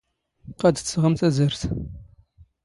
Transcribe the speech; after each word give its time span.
ⵇⵇⴰⴷ 0.57 0.77
ⴷ 0.81 0.85
ⵜⵙⵖⵎ 0.87 1.13
ⵜⴰⵣⴰⵔⵜ? 1.19 1.61